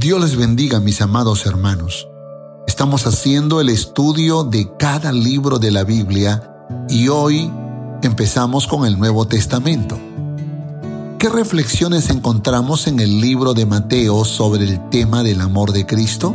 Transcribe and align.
Dios 0.00 0.18
les 0.18 0.34
bendiga, 0.34 0.80
mis 0.80 1.02
amados 1.02 1.44
hermanos. 1.44 2.08
Estamos 2.66 3.06
haciendo 3.06 3.60
el 3.60 3.68
estudio 3.68 4.44
de 4.44 4.74
cada 4.78 5.12
libro 5.12 5.58
de 5.58 5.70
la 5.70 5.84
Biblia 5.84 6.54
y 6.88 7.08
hoy 7.08 7.52
empezamos 8.00 8.66
con 8.66 8.86
el 8.86 8.98
Nuevo 8.98 9.26
Testamento. 9.26 10.00
¿Qué 11.18 11.28
reflexiones 11.28 12.08
encontramos 12.08 12.86
en 12.86 12.98
el 12.98 13.20
libro 13.20 13.52
de 13.52 13.66
Mateo 13.66 14.24
sobre 14.24 14.64
el 14.64 14.88
tema 14.88 15.22
del 15.22 15.42
amor 15.42 15.72
de 15.72 15.84
Cristo? 15.84 16.34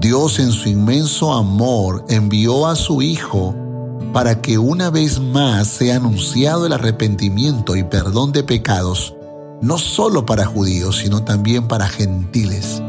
Dios 0.00 0.38
en 0.38 0.50
su 0.52 0.70
inmenso 0.70 1.34
amor 1.34 2.06
envió 2.08 2.66
a 2.66 2.76
su 2.76 3.02
Hijo 3.02 3.54
para 4.14 4.40
que 4.40 4.56
una 4.56 4.88
vez 4.88 5.20
más 5.20 5.68
sea 5.68 5.96
anunciado 5.96 6.64
el 6.64 6.72
arrepentimiento 6.72 7.76
y 7.76 7.84
perdón 7.84 8.32
de 8.32 8.42
pecados, 8.42 9.12
no 9.60 9.78
solo 9.78 10.24
para 10.24 10.44
judíos, 10.44 10.98
sino 10.98 11.24
también 11.24 11.68
para 11.68 11.88
gentiles. 11.88 12.82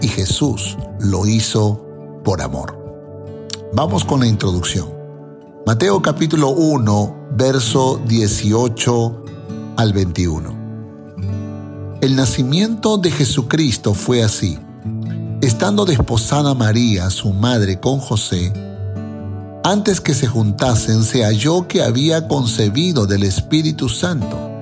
Y 0.00 0.08
Jesús 0.08 0.76
lo 0.98 1.26
hizo 1.26 1.84
por 2.24 2.42
amor. 2.42 2.78
Vamos 3.72 4.04
con 4.04 4.20
la 4.20 4.26
introducción. 4.26 4.92
Mateo 5.66 6.02
capítulo 6.02 6.50
1, 6.50 7.28
verso 7.32 8.00
18 8.06 9.24
al 9.76 9.92
21. 9.92 10.64
El 12.00 12.16
nacimiento 12.16 12.98
de 12.98 13.10
Jesucristo 13.10 13.94
fue 13.94 14.22
así. 14.22 14.58
Estando 15.40 15.84
desposada 15.84 16.54
María, 16.54 17.10
su 17.10 17.32
madre, 17.32 17.80
con 17.80 17.98
José, 17.98 18.52
antes 19.62 20.02
que 20.02 20.12
se 20.12 20.26
juntasen, 20.26 21.02
se 21.02 21.24
halló 21.24 21.66
que 21.66 21.82
había 21.82 22.28
concebido 22.28 23.06
del 23.06 23.22
Espíritu 23.22 23.88
Santo. 23.88 24.53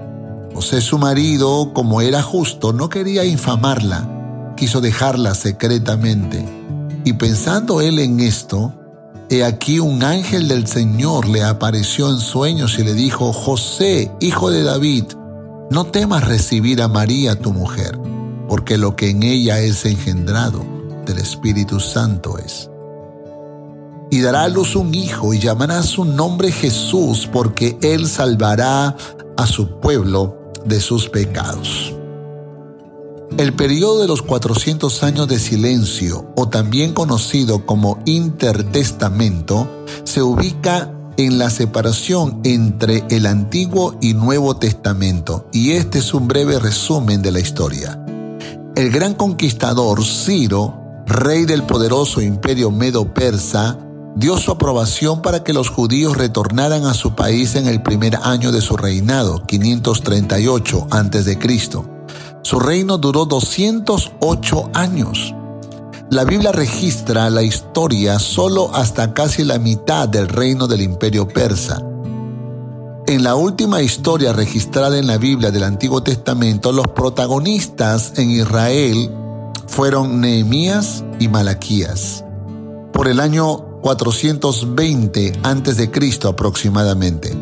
José, 0.54 0.80
su 0.80 0.98
marido, 0.98 1.72
como 1.72 2.00
era 2.00 2.22
justo, 2.22 2.72
no 2.72 2.88
quería 2.88 3.24
infamarla, 3.24 4.52
quiso 4.56 4.80
dejarla 4.80 5.34
secretamente. 5.34 6.44
Y 7.04 7.14
pensando 7.14 7.80
él 7.80 7.98
en 7.98 8.20
esto, 8.20 8.72
he 9.30 9.44
aquí 9.44 9.78
un 9.78 10.04
ángel 10.04 10.48
del 10.48 10.66
Señor 10.66 11.28
le 11.28 11.42
apareció 11.42 12.10
en 12.10 12.18
sueños 12.18 12.78
y 12.78 12.84
le 12.84 12.94
dijo, 12.94 13.32
José, 13.32 14.12
hijo 14.20 14.50
de 14.50 14.62
David, 14.62 15.04
no 15.70 15.84
temas 15.84 16.26
recibir 16.26 16.82
a 16.82 16.88
María 16.88 17.38
tu 17.38 17.52
mujer, 17.52 17.98
porque 18.48 18.76
lo 18.76 18.94
que 18.94 19.10
en 19.10 19.22
ella 19.22 19.60
es 19.60 19.84
engendrado 19.84 20.64
del 21.06 21.18
Espíritu 21.18 21.80
Santo 21.80 22.38
es 22.38 22.68
y 24.12 24.20
dará 24.20 24.42
a 24.42 24.48
luz 24.48 24.76
un 24.76 24.94
hijo 24.94 25.32
y 25.32 25.38
llamará 25.38 25.82
su 25.82 26.04
nombre 26.04 26.52
Jesús 26.52 27.26
porque 27.32 27.78
él 27.80 28.06
salvará 28.06 28.94
a 29.38 29.46
su 29.46 29.80
pueblo 29.80 30.41
de 30.66 30.80
sus 30.80 31.08
pecados. 31.08 31.94
El 33.38 33.54
periodo 33.54 34.02
de 34.02 34.08
los 34.08 34.22
400 34.22 35.02
años 35.02 35.26
de 35.26 35.38
silencio, 35.38 36.26
o 36.36 36.48
también 36.48 36.92
conocido 36.92 37.64
como 37.64 37.98
intertestamento, 38.04 39.66
se 40.04 40.22
ubica 40.22 40.92
en 41.16 41.38
la 41.38 41.50
separación 41.50 42.40
entre 42.44 43.04
el 43.10 43.26
Antiguo 43.26 43.96
y 44.00 44.14
Nuevo 44.14 44.56
Testamento, 44.56 45.48
y 45.52 45.72
este 45.72 45.98
es 46.00 46.12
un 46.14 46.28
breve 46.28 46.58
resumen 46.58 47.22
de 47.22 47.32
la 47.32 47.40
historia. 47.40 47.98
El 48.76 48.90
gran 48.90 49.14
conquistador 49.14 50.04
Ciro, 50.04 50.74
rey 51.06 51.44
del 51.44 51.62
poderoso 51.64 52.20
imperio 52.20 52.70
medo-persa, 52.70 53.78
dio 54.14 54.36
su 54.36 54.50
aprobación 54.50 55.22
para 55.22 55.42
que 55.42 55.52
los 55.52 55.68
judíos 55.68 56.16
retornaran 56.16 56.84
a 56.84 56.94
su 56.94 57.14
país 57.14 57.54
en 57.54 57.66
el 57.66 57.82
primer 57.82 58.16
año 58.22 58.52
de 58.52 58.60
su 58.60 58.76
reinado, 58.76 59.42
538 59.46 60.86
a.C. 60.90 61.38
Su 62.42 62.60
reino 62.60 62.98
duró 62.98 63.24
208 63.24 64.70
años. 64.74 65.34
La 66.10 66.24
Biblia 66.24 66.52
registra 66.52 67.30
la 67.30 67.42
historia 67.42 68.18
solo 68.18 68.74
hasta 68.74 69.14
casi 69.14 69.44
la 69.44 69.58
mitad 69.58 70.08
del 70.08 70.28
reino 70.28 70.66
del 70.66 70.82
imperio 70.82 71.26
persa. 71.26 71.80
En 73.06 73.24
la 73.24 73.34
última 73.34 73.80
historia 73.80 74.32
registrada 74.32 74.98
en 74.98 75.06
la 75.06 75.16
Biblia 75.16 75.50
del 75.50 75.62
Antiguo 75.62 76.02
Testamento, 76.02 76.70
los 76.70 76.86
protagonistas 76.88 78.12
en 78.16 78.30
Israel 78.30 79.10
fueron 79.66 80.20
Nehemías 80.20 81.02
y 81.18 81.28
Malaquías. 81.28 82.24
Por 82.92 83.08
el 83.08 83.18
año 83.18 83.71
420 83.82 85.32
a.C. 85.42 85.90
aproximadamente, 86.28 87.36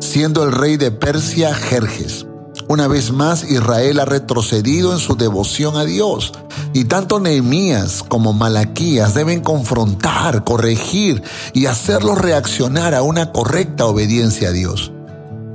siendo 0.00 0.42
el 0.42 0.52
rey 0.52 0.76
de 0.76 0.90
Persia 0.90 1.54
Jerjes. 1.54 2.26
Una 2.66 2.88
vez 2.88 3.12
más, 3.12 3.44
Israel 3.44 4.00
ha 4.00 4.04
retrocedido 4.04 4.92
en 4.92 4.98
su 4.98 5.16
devoción 5.16 5.76
a 5.76 5.84
Dios 5.84 6.32
y 6.72 6.86
tanto 6.86 7.20
Nehemías 7.20 8.02
como 8.02 8.32
Malaquías 8.32 9.14
deben 9.14 9.40
confrontar, 9.40 10.42
corregir 10.44 11.22
y 11.52 11.66
hacerlos 11.66 12.18
reaccionar 12.18 12.94
a 12.94 13.02
una 13.02 13.32
correcta 13.32 13.86
obediencia 13.86 14.48
a 14.48 14.52
Dios. 14.52 14.90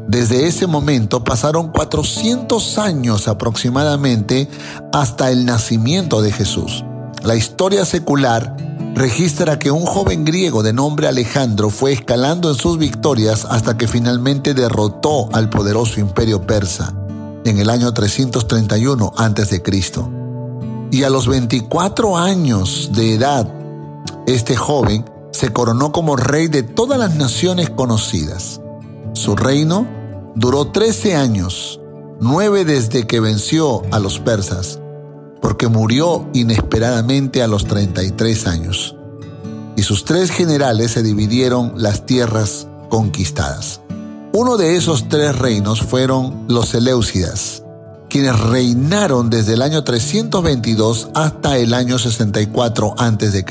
Desde 0.08 0.48
ese 0.48 0.68
momento 0.68 1.24
pasaron 1.24 1.72
400 1.72 2.78
años 2.78 3.28
aproximadamente 3.28 4.48
hasta 4.94 5.32
el 5.32 5.46
nacimiento 5.46 6.22
de 6.22 6.32
Jesús. 6.32 6.86
La 7.24 7.36
historia 7.36 7.86
secular 7.86 8.56
registra 8.96 9.60
que 9.60 9.72
un 9.72 9.86
joven 9.86 10.26
griego 10.26 10.64
de 10.64 10.74
nombre 10.74 11.08
Alejandro 11.08 11.70
fue 11.70 11.94
escalando 11.94 12.50
en 12.50 12.56
sus 12.56 12.78
victorias 12.78 13.46
hasta 13.46 13.78
que 13.78 13.88
finalmente 13.88 14.54
derrotó 14.54 15.30
al 15.34 15.50
poderoso 15.50 16.00
imperio 16.00 16.46
persa 16.46 16.94
en 17.46 17.60
el 17.60 17.70
año 17.70 17.94
331 17.94 19.14
a.C. 19.16 19.64
Y 20.92 21.04
a 21.04 21.10
los 21.10 21.28
24 21.28 22.18
años 22.18 22.90
de 22.94 23.14
edad, 23.14 23.52
este 24.28 24.56
joven 24.56 25.06
se 25.32 25.54
coronó 25.54 25.92
como 25.92 26.16
rey 26.16 26.48
de 26.48 26.64
todas 26.64 27.00
las 27.00 27.16
naciones 27.16 27.70
conocidas. 27.70 28.60
Su 29.14 29.36
reino 29.36 29.88
duró 30.36 30.68
13 30.68 31.16
años, 31.16 31.80
nueve 32.20 32.66
desde 32.66 33.08
que 33.08 33.20
venció 33.20 33.84
a 33.92 34.00
los 34.00 34.20
persas 34.20 34.80
porque 35.42 35.68
murió 35.68 36.28
inesperadamente 36.34 37.42
a 37.42 37.48
los 37.48 37.66
33 37.66 38.48
años, 38.48 38.96
y 39.76 39.84
sus 39.84 40.06
tres 40.06 40.32
generales 40.32 40.92
se 40.92 41.04
dividieron 41.04 41.74
las 41.78 42.06
tierras 42.06 42.68
conquistadas. 42.90 43.82
Uno 44.34 44.58
de 44.58 44.76
esos 44.76 45.08
tres 45.10 45.38
reinos 45.38 45.82
fueron 45.82 46.46
los 46.48 46.70
Seleucidas, 46.70 47.64
quienes 48.10 48.40
reinaron 48.40 49.30
desde 49.30 49.54
el 49.54 49.62
año 49.62 49.84
322 49.84 51.10
hasta 51.14 51.58
el 51.58 51.74
año 51.74 51.98
64 51.98 52.96
a.C. 52.98 53.46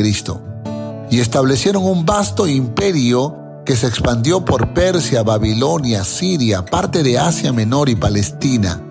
y 1.10 1.21
establecieron 1.21 1.84
un 1.84 2.04
vasto 2.04 2.47
imperio 2.47 3.37
que 3.65 3.77
se 3.77 3.87
expandió 3.87 4.44
por 4.44 4.72
Persia, 4.72 5.22
Babilonia, 5.22 6.04
Siria, 6.04 6.65
parte 6.65 7.03
de 7.03 7.19
Asia 7.19 7.53
Menor 7.53 7.88
y 7.88 7.97
Palestina 7.97 8.82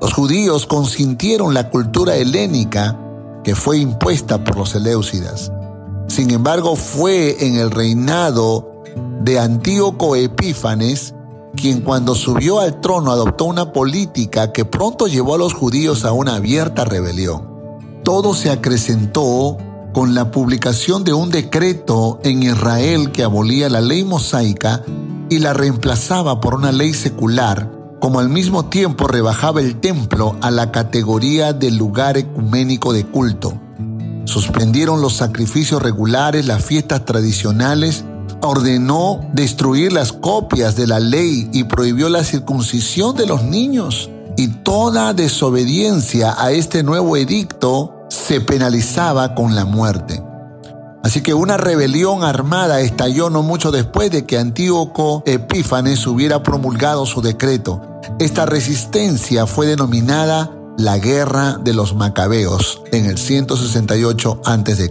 los 0.00 0.12
judíos 0.12 0.66
consintieron 0.66 1.54
la 1.54 1.70
cultura 1.70 2.16
helénica 2.16 2.98
que 3.42 3.54
fue 3.54 3.78
impuesta 3.78 4.44
por 4.44 4.56
los 4.56 4.70
Seleucidas. 4.70 5.50
Sin 6.06 6.30
embargo, 6.30 6.76
fue 6.76 7.46
en 7.46 7.56
el 7.56 7.70
reinado 7.70 8.82
de 9.20 9.38
Antíoco 9.38 10.16
Epífanes 10.16 11.14
quien 11.56 11.80
cuando 11.80 12.14
subió 12.14 12.60
al 12.60 12.80
trono 12.80 13.10
adoptó 13.10 13.46
una 13.46 13.72
política 13.72 14.52
que 14.52 14.64
pronto 14.64 15.06
llevó 15.06 15.34
a 15.34 15.38
los 15.38 15.54
judíos 15.54 16.04
a 16.04 16.12
una 16.12 16.36
abierta 16.36 16.84
rebelión. 16.84 17.48
Todo 18.04 18.34
se 18.34 18.50
acrecentó 18.50 19.56
con 19.92 20.14
la 20.14 20.30
publicación 20.30 21.02
de 21.02 21.12
un 21.12 21.30
decreto 21.30 22.20
en 22.22 22.42
Israel 22.44 23.10
que 23.10 23.24
abolía 23.24 23.68
la 23.68 23.80
ley 23.80 24.04
mosaica 24.04 24.84
y 25.30 25.38
la 25.38 25.52
reemplazaba 25.52 26.40
por 26.40 26.54
una 26.54 26.70
ley 26.70 26.94
secular 26.94 27.77
como 28.00 28.20
al 28.20 28.28
mismo 28.28 28.66
tiempo 28.66 29.06
rebajaba 29.06 29.60
el 29.60 29.80
templo 29.80 30.36
a 30.40 30.50
la 30.50 30.70
categoría 30.70 31.52
de 31.52 31.70
lugar 31.70 32.16
ecuménico 32.16 32.92
de 32.92 33.04
culto. 33.04 33.60
Suspendieron 34.24 35.00
los 35.00 35.14
sacrificios 35.14 35.82
regulares, 35.82 36.46
las 36.46 36.64
fiestas 36.64 37.04
tradicionales, 37.04 38.04
ordenó 38.42 39.20
destruir 39.32 39.92
las 39.92 40.12
copias 40.12 40.76
de 40.76 40.86
la 40.86 41.00
ley 41.00 41.48
y 41.52 41.64
prohibió 41.64 42.08
la 42.08 42.24
circuncisión 42.24 43.16
de 43.16 43.26
los 43.26 43.42
niños. 43.42 44.10
Y 44.36 44.48
toda 44.48 45.14
desobediencia 45.14 46.34
a 46.38 46.52
este 46.52 46.82
nuevo 46.82 47.16
edicto 47.16 48.06
se 48.08 48.40
penalizaba 48.40 49.34
con 49.34 49.54
la 49.54 49.64
muerte. 49.64 50.22
Así 51.02 51.22
que 51.22 51.34
una 51.34 51.56
rebelión 51.56 52.24
armada 52.24 52.80
estalló 52.80 53.30
no 53.30 53.42
mucho 53.42 53.70
después 53.70 54.10
de 54.10 54.26
que 54.26 54.38
Antíoco 54.38 55.22
Epífanes 55.26 56.06
hubiera 56.06 56.42
promulgado 56.42 57.06
su 57.06 57.22
decreto. 57.22 57.80
Esta 58.18 58.46
resistencia 58.46 59.46
fue 59.46 59.66
denominada 59.66 60.50
la 60.76 60.98
Guerra 60.98 61.58
de 61.62 61.74
los 61.74 61.94
Macabeos 61.94 62.82
en 62.92 63.06
el 63.06 63.18
168 63.18 64.42
a.C. 64.44 64.90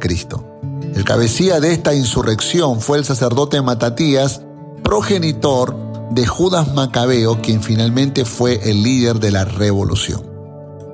El 0.96 1.04
cabecilla 1.04 1.60
de 1.60 1.72
esta 1.72 1.94
insurrección 1.94 2.82
fue 2.82 2.98
el 2.98 3.06
sacerdote 3.06 3.62
Matatías, 3.62 4.42
progenitor 4.84 5.76
de 6.12 6.26
Judas 6.26 6.74
Macabeo, 6.74 7.42
quien 7.42 7.62
finalmente 7.62 8.26
fue 8.26 8.70
el 8.70 8.84
líder 8.84 9.20
de 9.20 9.32
la 9.32 9.46
revolución. 9.46 10.24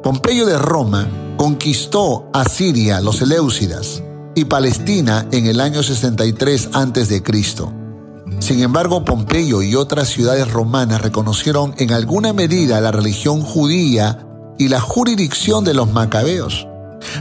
Pompeyo 0.04 0.45
de 0.45 0.57
Roma 0.57 1.07
conquistó 1.38 2.30
a 2.33 2.45
Siria, 2.45 3.00
los 3.00 3.21
Eleusidas, 3.21 4.04
y 4.35 4.45
Palestina 4.45 5.27
en 5.31 5.45
el 5.47 5.59
año 5.59 5.83
63 5.83 6.69
a.C. 6.74 7.24
Sin 8.39 8.62
embargo, 8.62 9.06
Pompeyo 9.06 9.62
y 9.62 9.75
otras 9.75 10.09
ciudades 10.09 10.51
romanas 10.51 11.01
reconocieron 11.01 11.74
en 11.77 11.94
alguna 11.94 12.33
medida 12.33 12.81
la 12.81 12.91
religión 12.91 13.41
judía 13.41 14.25
y 14.57 14.68
la 14.68 14.80
jurisdicción 14.80 15.63
de 15.63 15.74
los 15.74 15.91
macabeos. 15.91 16.68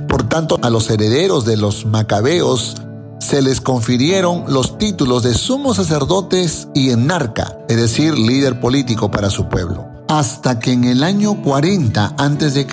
Por 0.09 0.29
tanto, 0.29 0.59
a 0.63 0.71
los 0.71 0.91
herederos 0.91 1.45
de 1.45 1.57
los 1.57 1.87
macabeos 1.87 2.77
se 3.19 3.41
les 3.41 3.61
confirieron 3.61 4.45
los 4.49 4.79
títulos 4.79 5.23
de 5.23 5.35
sumos 5.35 5.77
sacerdotes 5.77 6.69
y 6.75 6.91
enarca, 6.91 7.57
es 7.69 7.77
decir, 7.77 8.19
líder 8.19 8.61
político 8.61 9.11
para 9.11 9.31
su 9.31 9.49
pueblo. 9.49 9.87
Hasta 10.09 10.59
que 10.59 10.73
en 10.73 10.85
el 10.85 11.05
año 11.05 11.41
40 11.43 12.17
a.C., 12.19 12.67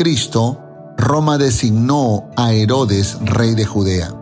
Roma 0.98 1.38
designó 1.38 2.30
a 2.36 2.52
Herodes 2.52 3.18
rey 3.22 3.56
de 3.56 3.66
Judea. 3.66 4.19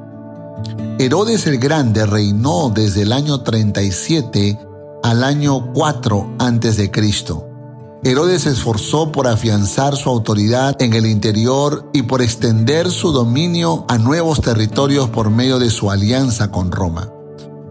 Herodes 0.99 1.45
el 1.47 1.59
Grande 1.59 2.05
reinó 2.05 2.71
desde 2.73 3.03
el 3.03 3.13
año 3.13 3.41
37 3.41 4.59
al 5.03 5.23
año 5.23 5.71
4 5.73 6.35
a.C. 6.39 6.91
Herodes 8.03 8.43
se 8.43 8.49
esforzó 8.49 9.11
por 9.11 9.27
afianzar 9.27 9.95
su 9.95 10.09
autoridad 10.09 10.81
en 10.81 10.93
el 10.93 11.05
interior 11.05 11.89
y 11.93 12.03
por 12.03 12.21
extender 12.21 12.89
su 12.89 13.11
dominio 13.11 13.85
a 13.87 13.97
nuevos 13.97 14.41
territorios 14.41 15.09
por 15.09 15.29
medio 15.29 15.59
de 15.59 15.69
su 15.69 15.91
alianza 15.91 16.51
con 16.51 16.71
Roma. 16.71 17.11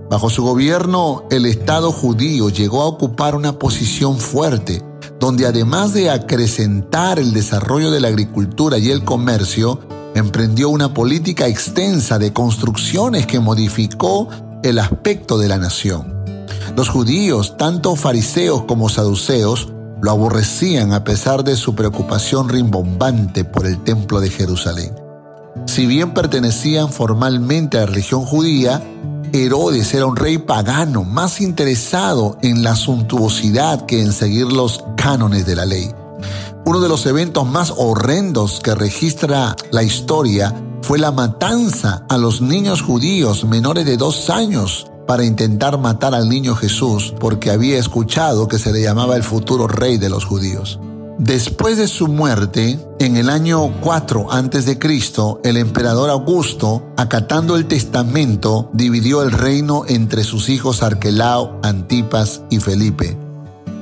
Bajo 0.09 0.31
su 0.31 0.43
gobierno, 0.43 1.25
el 1.31 1.47
Estado 1.47 1.91
judío 1.91 2.49
llegó 2.49 2.83
a 2.83 2.87
ocupar 2.87 3.35
una 3.35 3.59
posición 3.59 4.19
fuerte, 4.19 4.83
donde 5.19 5.47
además 5.47 5.95
de 5.95 6.11
acrecentar 6.11 7.19
el 7.19 7.33
desarrollo 7.33 7.91
de 7.91 8.01
la 8.01 8.09
agricultura 8.09 8.79
y 8.79 8.91
el 8.91 9.05
comercio, 9.05 9.81
emprendió 10.17 10.69
una 10.69 10.95
política 10.95 11.47
extensa 11.47 12.19
de 12.19 12.33
construcciones 12.33 13.27
que 13.27 13.41
modificó 13.41 14.29
el 14.63 14.79
aspecto 14.79 15.39
de 15.39 15.49
la 15.49 15.59
nación. 15.59 16.15
Los 16.77 16.89
judíos, 16.89 17.57
tanto 17.57 17.97
fariseos 17.97 18.65
como 18.65 18.89
saduceos, 18.89 19.73
lo 20.01 20.11
aborrecían 20.11 20.93
a 20.93 21.05
pesar 21.05 21.45
de 21.45 21.57
su 21.57 21.75
preocupación 21.75 22.49
rimbombante 22.49 23.45
por 23.45 23.67
el 23.67 23.83
templo 23.83 24.21
de 24.21 24.31
Jerusalén. 24.31 24.95
Si 25.67 25.87
bien 25.87 26.13
pertenecían 26.13 26.91
formalmente 26.91 27.79
a 27.79 27.81
la 27.81 27.87
religión 27.87 28.25
judía, 28.25 28.83
Herodes 29.33 29.93
era 29.95 30.07
un 30.07 30.17
rey 30.17 30.39
pagano 30.39 31.05
más 31.05 31.41
interesado 31.41 32.39
en 32.43 32.63
la 32.63 32.77
suntuosidad 32.77 33.87
que 33.87 34.03
en 34.03 34.13
seguir 34.13 34.53
los 34.53 34.85
cánones 34.97 35.47
de 35.47 35.57
la 35.57 35.67
ley. 35.67 35.91
Uno 36.67 36.81
de 36.81 36.89
los 36.89 37.07
eventos 37.07 37.47
más 37.47 37.73
horrendos 37.77 38.59
que 38.59 38.75
registra 38.75 39.55
la 39.71 39.85
historia 39.85 40.53
fue 40.83 40.99
la 40.99 41.13
matanza 41.13 42.05
a 42.09 42.19
los 42.19 42.41
niños 42.41 42.83
judíos 42.83 43.45
menores 43.45 43.87
de 43.87 43.97
dos 43.97 44.31
años 44.31 44.91
para 45.07 45.25
intentar 45.25 45.79
matar 45.79 46.13
al 46.13 46.29
niño 46.29 46.57
Jesús 46.57 47.15
porque 47.21 47.53
había 47.53 47.79
escuchado 47.79 48.49
que 48.49 48.59
se 48.59 48.73
le 48.73 48.83
llamaba 48.83 49.15
el 49.15 49.23
futuro 49.23 49.69
rey 49.69 49.97
de 49.97 50.11
los 50.11 50.25
judíos. 50.25 50.81
Después 51.19 51.79
de 51.79 51.87
su 51.87 52.09
muerte, 52.09 52.81
en 52.99 53.17
el 53.17 53.31
año 53.31 53.73
4 53.81 54.33
a.C., 54.33 54.79
el 55.45 55.59
emperador 55.59 56.11
Augusto, 56.11 56.83
acatando 56.97 57.55
el 57.55 57.67
testamento, 57.67 58.71
dividió 58.73 59.23
el 59.23 59.31
reino 59.31 59.85
entre 59.87 60.25
sus 60.25 60.49
hijos 60.49 60.83
Arquelao, 60.83 61.61
Antipas 61.63 62.43
y 62.51 62.59
Felipe. 62.59 63.17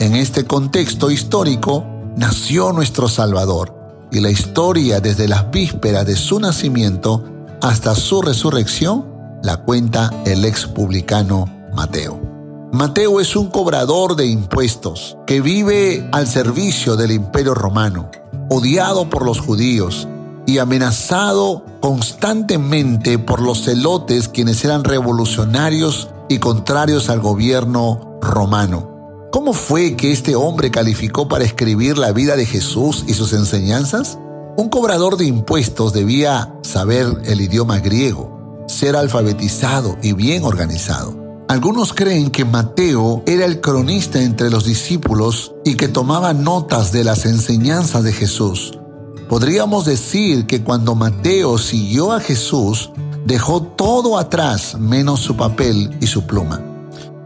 En 0.00 0.16
este 0.16 0.44
contexto 0.44 1.10
histórico, 1.10 1.94
nació 2.16 2.72
nuestro 2.72 3.08
Salvador, 3.08 3.75
y 4.11 4.20
la 4.20 4.31
historia 4.31 5.00
desde 5.00 5.26
las 5.26 5.50
vísperas 5.50 6.06
de 6.06 6.16
su 6.16 6.38
nacimiento 6.38 7.25
hasta 7.61 7.94
su 7.94 8.22
resurrección 8.22 9.06
la 9.43 9.58
cuenta 9.58 10.11
el 10.25 10.44
ex 10.44 10.66
publicano 10.66 11.46
Mateo. 11.75 12.20
Mateo 12.72 13.20
es 13.20 13.37
un 13.37 13.49
cobrador 13.50 14.16
de 14.16 14.26
impuestos 14.26 15.16
que 15.26 15.40
vive 15.40 16.08
al 16.12 16.26
servicio 16.26 16.96
del 16.96 17.12
imperio 17.12 17.55
romano, 17.55 18.11
odiado 18.49 19.10
por 19.10 19.25
los 19.25 19.40
judíos 19.40 20.08
y 20.46 20.58
amenazado 20.58 21.64
constantemente 21.81 23.19
por 23.19 23.40
los 23.40 23.64
celotes 23.64 24.28
quienes 24.28 24.64
eran 24.64 24.84
revolucionarios 24.84 26.08
y 26.28 26.38
contrarios 26.38 27.10
al 27.10 27.20
gobierno 27.20 28.19
romano. 28.20 28.94
¿Cómo 29.34 29.52
fue 29.52 29.96
que 29.96 30.12
este 30.12 30.36
hombre 30.36 30.70
calificó 30.70 31.26
para 31.26 31.42
escribir 31.42 31.98
la 31.98 32.12
vida 32.12 32.36
de 32.36 32.46
Jesús 32.46 33.02
y 33.08 33.14
sus 33.14 33.32
enseñanzas? 33.32 34.16
Un 34.56 34.69
cobrador 34.69 35.16
de 35.16 35.25
impuestos 35.25 35.92
debía 35.92 36.54
saber 36.62 37.20
el 37.25 37.40
idioma 37.40 37.81
griego 37.81 38.64
ser 38.69 38.94
alfabetizado 38.94 39.98
y 40.04 40.12
bien 40.12 40.44
organizado. 40.44 41.16
Algunos 41.48 41.92
creen 41.92 42.31
que 42.31 42.44
Mateo 42.44 43.25
era 43.26 43.44
el 43.44 43.60
cronista 43.60 44.22
entre 44.22 44.50
los 44.50 44.64
discípulos 44.64 45.52
y 45.64 45.75
que 45.75 45.88
tomaba 45.88 46.32
notas 46.32 46.92
de 46.92 47.02
las 47.02 47.26
enseñanzas 47.26 48.04
de 48.04 48.12
Jesús. 48.12 48.78
Podríamos 49.28 49.84
decir 49.84 50.46
que 50.46 50.62
cuando 50.62 50.94
Mateo 50.94 51.58
siguió 51.58 52.12
a 52.12 52.20
Jesús, 52.20 52.92
dejó 53.26 53.62
todo 53.62 54.16
atrás 54.16 54.78
menos 54.78 55.19
su 55.19 55.36
papel 55.36 55.90
y 56.00 56.06
su 56.06 56.25
pluma. 56.25 56.74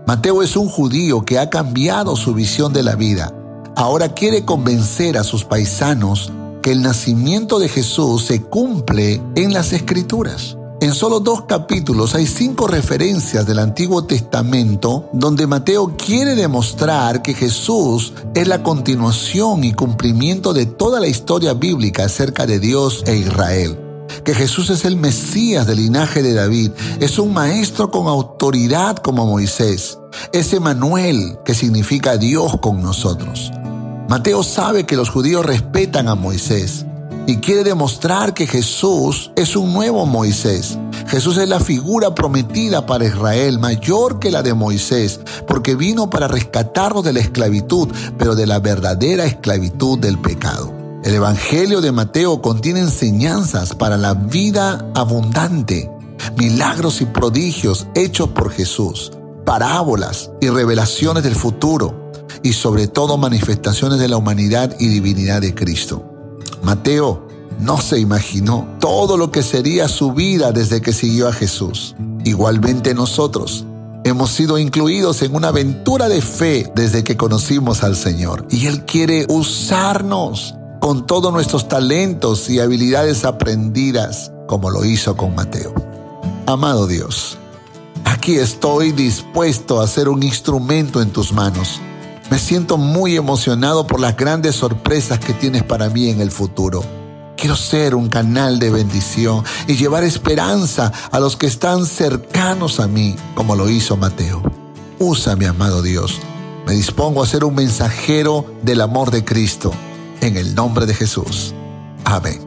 Mateo 0.08 0.42
es 0.42 0.56
un 0.56 0.70
judío 0.70 1.26
que 1.26 1.38
ha 1.38 1.50
cambiado 1.50 2.16
su 2.16 2.32
visión 2.32 2.72
de 2.72 2.82
la 2.82 2.96
vida. 2.96 3.30
Ahora 3.76 4.14
quiere 4.14 4.42
convencer 4.46 5.18
a 5.18 5.22
sus 5.22 5.44
paisanos 5.44 6.32
que 6.62 6.72
el 6.72 6.80
nacimiento 6.80 7.58
de 7.58 7.68
Jesús 7.68 8.24
se 8.24 8.40
cumple 8.40 9.20
en 9.34 9.52
las 9.52 9.74
escrituras. 9.74 10.56
En 10.80 10.94
solo 10.94 11.20
dos 11.20 11.42
capítulos 11.42 12.14
hay 12.14 12.26
cinco 12.26 12.66
referencias 12.68 13.44
del 13.44 13.58
Antiguo 13.58 14.04
Testamento 14.04 15.10
donde 15.12 15.46
Mateo 15.46 15.94
quiere 15.98 16.34
demostrar 16.36 17.20
que 17.20 17.34
Jesús 17.34 18.14
es 18.34 18.48
la 18.48 18.62
continuación 18.62 19.62
y 19.62 19.74
cumplimiento 19.74 20.54
de 20.54 20.64
toda 20.64 21.00
la 21.00 21.08
historia 21.08 21.52
bíblica 21.52 22.06
acerca 22.06 22.46
de 22.46 22.58
Dios 22.58 23.04
e 23.06 23.14
Israel. 23.14 23.87
Que 24.24 24.34
Jesús 24.34 24.70
es 24.70 24.84
el 24.84 24.96
Mesías 24.96 25.66
del 25.66 25.78
linaje 25.78 26.22
de 26.22 26.34
David, 26.34 26.72
es 27.00 27.18
un 27.18 27.32
maestro 27.32 27.90
con 27.90 28.06
autoridad 28.06 28.96
como 28.96 29.26
Moisés, 29.26 29.98
es 30.32 30.52
Emanuel, 30.52 31.38
que 31.44 31.54
significa 31.54 32.16
Dios 32.16 32.58
con 32.60 32.82
nosotros. 32.82 33.50
Mateo 34.08 34.42
sabe 34.42 34.86
que 34.86 34.96
los 34.96 35.10
judíos 35.10 35.44
respetan 35.44 36.08
a 36.08 36.14
Moisés, 36.14 36.86
y 37.28 37.36
quiere 37.36 37.62
demostrar 37.62 38.32
que 38.32 38.46
Jesús 38.46 39.32
es 39.36 39.54
un 39.54 39.74
nuevo 39.74 40.06
Moisés. 40.06 40.78
Jesús 41.08 41.36
es 41.36 41.46
la 41.46 41.60
figura 41.60 42.14
prometida 42.14 42.86
para 42.86 43.04
Israel, 43.04 43.58
mayor 43.58 44.18
que 44.18 44.30
la 44.30 44.42
de 44.42 44.54
Moisés, 44.54 45.20
porque 45.46 45.74
vino 45.74 46.08
para 46.08 46.26
rescatarnos 46.26 47.04
de 47.04 47.12
la 47.12 47.20
esclavitud, 47.20 47.88
pero 48.16 48.34
de 48.34 48.46
la 48.46 48.60
verdadera 48.60 49.26
esclavitud 49.26 49.98
del 49.98 50.18
pecado. 50.18 50.77
El 51.08 51.14
Evangelio 51.14 51.80
de 51.80 51.90
Mateo 51.90 52.42
contiene 52.42 52.80
enseñanzas 52.80 53.74
para 53.74 53.96
la 53.96 54.12
vida 54.12 54.86
abundante, 54.94 55.90
milagros 56.36 57.00
y 57.00 57.06
prodigios 57.06 57.86
hechos 57.94 58.28
por 58.28 58.50
Jesús, 58.50 59.12
parábolas 59.46 60.30
y 60.42 60.50
revelaciones 60.50 61.22
del 61.22 61.34
futuro, 61.34 62.12
y 62.42 62.52
sobre 62.52 62.88
todo 62.88 63.16
manifestaciones 63.16 63.98
de 63.98 64.08
la 64.08 64.18
humanidad 64.18 64.76
y 64.78 64.88
divinidad 64.88 65.40
de 65.40 65.54
Cristo. 65.54 66.04
Mateo 66.62 67.26
no 67.58 67.80
se 67.80 67.98
imaginó 67.98 68.76
todo 68.78 69.16
lo 69.16 69.32
que 69.32 69.42
sería 69.42 69.88
su 69.88 70.12
vida 70.12 70.52
desde 70.52 70.82
que 70.82 70.92
siguió 70.92 71.28
a 71.28 71.32
Jesús. 71.32 71.96
Igualmente 72.26 72.92
nosotros 72.92 73.64
hemos 74.04 74.28
sido 74.28 74.58
incluidos 74.58 75.22
en 75.22 75.34
una 75.34 75.48
aventura 75.48 76.10
de 76.10 76.20
fe 76.20 76.70
desde 76.74 77.02
que 77.02 77.16
conocimos 77.16 77.82
al 77.82 77.96
Señor. 77.96 78.46
Y 78.50 78.66
Él 78.66 78.84
quiere 78.84 79.24
usarnos 79.30 80.54
con 80.88 81.04
todos 81.04 81.30
nuestros 81.34 81.68
talentos 81.68 82.48
y 82.48 82.60
habilidades 82.60 83.26
aprendidas, 83.26 84.32
como 84.46 84.70
lo 84.70 84.86
hizo 84.86 85.18
con 85.18 85.34
Mateo. 85.34 85.74
Amado 86.46 86.86
Dios, 86.86 87.36
aquí 88.06 88.36
estoy 88.36 88.92
dispuesto 88.92 89.82
a 89.82 89.86
ser 89.86 90.08
un 90.08 90.22
instrumento 90.22 91.02
en 91.02 91.10
tus 91.10 91.30
manos 91.30 91.78
me 92.30 92.38
siento 92.38 92.78
muy 92.78 93.16
emocionado 93.16 93.86
por 93.86 94.00
las 94.00 94.16
grandes 94.16 94.56
sorpresas 94.56 95.18
que 95.18 95.34
tienes 95.34 95.62
para 95.62 95.90
mí 95.90 96.08
en 96.08 96.22
el 96.22 96.30
futuro. 96.30 96.82
Quiero 97.36 97.54
ser 97.54 97.94
un 97.94 98.08
canal 98.08 98.58
de 98.58 98.70
bendición 98.70 99.44
y 99.66 99.76
llevar 99.76 100.04
esperanza 100.04 100.90
a 101.10 101.20
los 101.20 101.36
que 101.36 101.46
están 101.46 101.84
cercanos 101.84 102.80
a 102.80 102.86
mí, 102.86 103.14
como 103.34 103.56
lo 103.56 103.68
hizo 103.68 103.98
Mateo. 103.98 104.42
Usa, 104.98 105.36
mi 105.36 105.44
amado 105.44 105.82
Dios. 105.82 106.18
Me 106.66 106.72
dispongo 106.72 107.22
a 107.22 107.26
ser 107.26 107.44
un 107.44 107.54
mensajero 107.54 108.46
del 108.62 108.80
amor 108.80 109.10
de 109.10 109.24
Cristo. 109.24 109.72
En 110.20 110.36
el 110.36 110.54
nombre 110.54 110.86
de 110.86 110.94
Jesús. 110.94 111.54
Amén. 112.04 112.40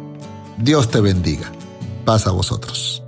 Dios 0.57 0.91
te 0.91 0.99
bendiga. 0.99 1.51
Paz 2.05 2.27
a 2.27 2.31
vosotros. 2.31 3.00